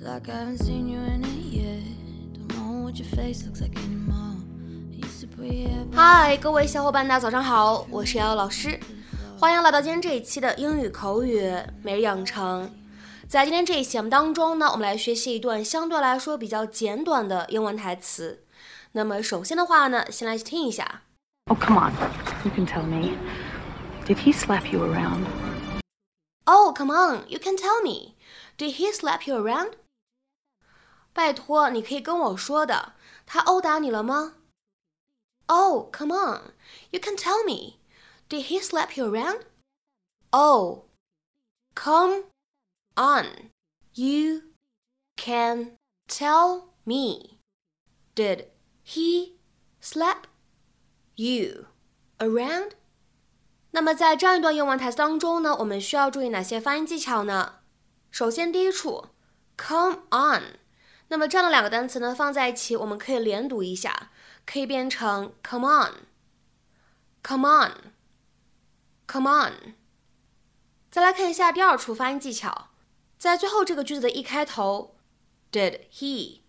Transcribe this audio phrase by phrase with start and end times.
[0.00, 1.78] It's like I haven't seen you in a year.
[2.32, 4.36] Don't know what your face looks like anymore.
[4.92, 8.80] I used to pray every 嗨，各位小伙伴，大家早上好，我是瑶瑶老师，
[9.38, 11.52] 欢迎来到今天这一期的英语口语
[11.82, 12.70] 每日养成。
[13.28, 18.44] 在今天这一期节目当中呢，我们来学习一段相对来说比较简短的英文台词。
[18.92, 21.02] 那么首先的话呢，先来听一下。
[21.50, 21.92] Oh, come on.
[22.44, 23.18] You can tell me.
[24.06, 25.26] Did he slap you around?
[26.46, 28.14] Oh, come on, you can tell me.
[28.56, 29.72] Did he slap you around?
[31.13, 32.93] 拜托，你可以跟我说的，
[33.25, 34.35] 他殴打你了吗？
[35.47, 36.53] Oh, come on,
[36.91, 37.79] you can tell me.
[38.27, 39.41] Did he slap you around?
[40.31, 40.85] Oh,
[41.75, 42.23] come
[42.95, 43.51] on,
[43.93, 44.41] you
[45.15, 47.37] can tell me.
[48.15, 48.47] Did
[48.83, 49.33] he
[49.79, 50.23] slap
[51.15, 51.67] you
[52.17, 52.71] around?
[53.71, 57.59] 那么在这样一段英文台词当中呢，我们需要注意哪些发音技巧呢？
[58.09, 59.09] 首先，第一处，
[59.57, 60.57] come on，
[61.10, 64.10] 那么这样的两个单词呢放在一起，我们可以连读一下，
[64.46, 69.74] 可以变成 come on，come on，come on。
[70.90, 72.70] 再来看一下第二处发音技巧，
[73.18, 74.96] 在最后这个句子的一开头
[75.52, 76.40] ，did he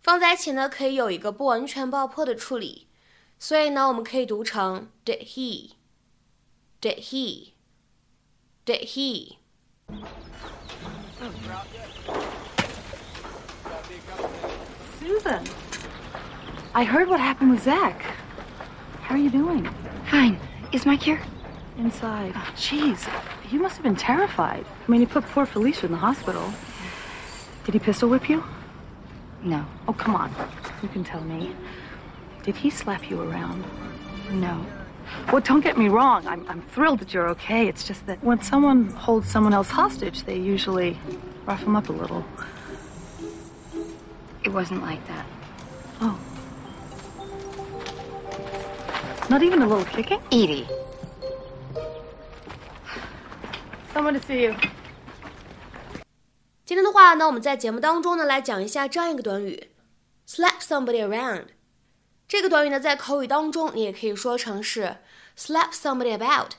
[0.00, 2.88] 放在一起呢，可以有一个不完全爆破的处理，
[3.38, 5.72] 所以呢，我们可以读成 did he。
[6.80, 7.54] Did he,
[8.66, 9.38] did he”
[15.00, 15.44] Susan.
[16.74, 18.02] I heard what happened with Zach.
[19.02, 19.68] How are you doing?
[20.10, 20.38] Fine.
[20.72, 21.20] Is Mike here?
[21.78, 22.32] Inside.
[22.34, 23.08] Oh, jeez.
[23.50, 24.64] You must have been terrified.
[24.66, 26.52] I mean, he put poor Felicia in the hospital.
[27.64, 28.42] Did he pistol whip you?
[29.42, 29.64] No.
[29.86, 30.34] Oh, come on.
[30.82, 31.54] You can tell me.
[32.42, 33.64] Did he slap you around?
[34.30, 34.64] No.
[35.32, 36.26] Well, don't get me wrong.
[36.26, 37.68] I'm, I'm thrilled that you're okay.
[37.68, 40.98] It's just that when someone holds someone else hostage, they usually
[41.46, 42.24] rough them up a little.
[44.43, 45.25] It wasn't like that.
[46.01, 46.15] Oh.
[49.29, 50.19] Not even a little kicking?
[50.31, 50.67] Edie.
[53.93, 54.55] Someone to see you.
[56.65, 59.71] 今天的话呢，我们在节目当中呢来讲一下这样一个短语，
[60.27, 61.47] slap somebody around。
[62.27, 64.97] 这个短语呢，在口语当中你也可以说成是
[65.37, 66.51] slap somebody about。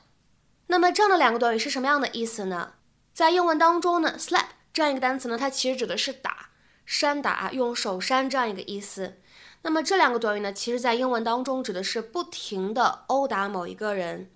[0.66, 2.74] 那么这样的两个短语是什么样的意思呢？
[3.14, 6.43] 在英文当中呢，slap 这样一个单词呢，它其实指的是打、
[6.85, 9.17] 扇打、用手扇这样一个意思。
[9.63, 14.29] 那么这两个短语呢，其实在英文当中指的是不停的殴打某一个人，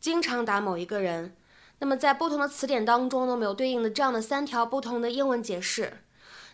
[0.00, 1.36] 经常打某一个人。
[1.78, 6.04] 那么在不同的词典当中呢，我们有对应的这样的三条不同的英文解释。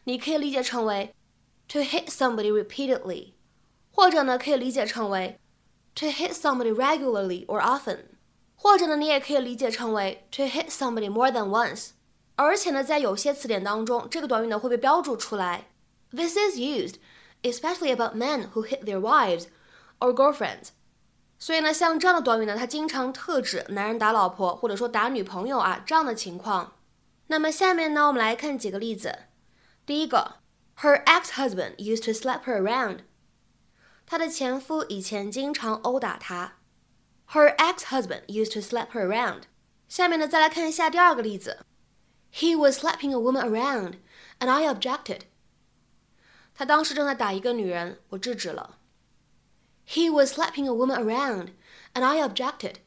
[0.04, 1.14] 你可以理解成为
[1.68, 3.32] to hit somebody repeatedly，
[3.90, 5.38] 或者呢可以理解成为
[5.94, 7.98] to hit somebody regularly or often，
[8.56, 11.90] 或者呢你也可以理解成为 to hit somebody more than once。
[12.38, 15.70] 而且呢，在有些词典当中，这个短语呢会被标注出来
[16.12, 16.94] ，this is used
[17.42, 19.46] especially about men who hit their wives
[19.98, 20.68] or girlfriends。
[21.36, 26.74] 所以呢，像这样的短语呢，它经常特指男人打老婆或者说打女朋友啊这样的情况。
[27.26, 29.18] 那么下面呢，我们来看几个例子。
[29.84, 30.36] 第一个
[30.78, 33.00] ，Her ex-husband used to slap her around。
[34.06, 36.58] 她的前夫以前经常殴打她。
[37.32, 39.42] Her ex-husband used to slap her around。
[39.88, 41.58] 下面呢，再来看一下第二个例子。
[42.31, 43.97] He was slapping a woman around,
[44.39, 45.21] and I objected。
[46.55, 48.79] 他当时正在打一个女人，我制止了。
[49.87, 51.49] He was slapping a woman around,
[51.93, 52.77] and I objected.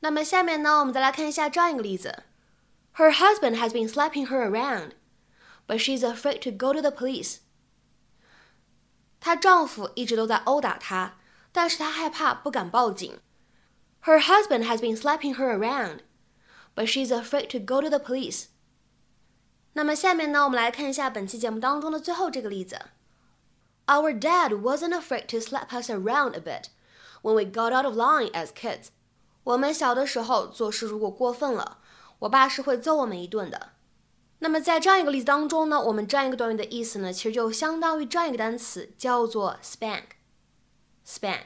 [0.00, 2.24] 那么下面呢，我们再来看一下这样一个例子：
[2.96, 4.92] Her husband has been slapping her around,
[5.66, 7.38] but she's afraid to go to the police.
[9.20, 11.16] 她丈夫一直都在殴打她，
[11.52, 13.20] 但是她害怕，不敢报警。
[14.04, 16.00] Her husband has been slapping her around,
[16.74, 18.46] but she's afraid to go to the police.
[19.77, 22.79] 那么下面呢，我们来看一下本期节目当中的最后这个例子。
[23.85, 26.69] Our dad wasn't afraid to slap us around a bit
[27.21, 28.87] when we got out of line as kids.
[29.43, 31.77] 我们小的时候做事如果过分了，
[32.17, 33.73] 我爸是会揍我们一顿的。
[34.39, 40.05] 那么在这样一个例子当中呢，我们这样一个短语的意思呢，其实就相当于这样一个单词，叫做 spank。
[41.05, 41.43] spank，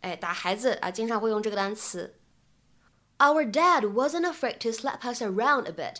[0.00, 2.16] 哎，打孩子啊，经常会用这个单词。
[3.18, 5.98] Our dad wasn't afraid to slap us around a bit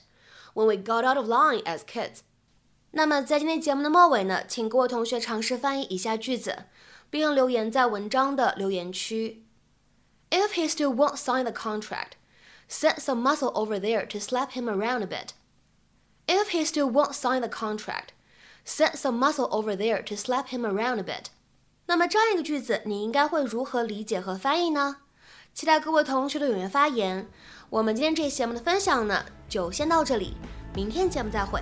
[0.54, 2.20] when we got out of line as kids.
[2.92, 6.66] 那么在今天节目的末尾呢，请各位同学尝试翻译以下句子，
[7.10, 9.46] 并留言在文章的留言区。
[10.30, 12.14] If he still won't sign the contract,
[12.70, 15.30] send some muscle over there to slap him around a bit.
[16.26, 18.10] If he still won't sign the contract,
[18.66, 21.28] send some muscle over there to slap him around a bit.
[21.86, 24.98] 那么这样一个句子，你应该会如何理解和翻译呢？
[25.55, 27.29] 期待各位同学的踊跃发言。
[27.69, 30.37] 我们今天这期节目的分享呢，就先到这里，
[30.75, 31.61] 明天节目再会。